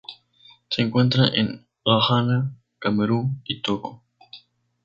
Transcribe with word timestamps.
Se 0.71 0.81
encuentra 0.81 1.27
en 1.27 1.67
Ghana, 1.85 2.55
Camerún 2.79 3.39
y 3.45 3.61
Togo. 3.61 4.01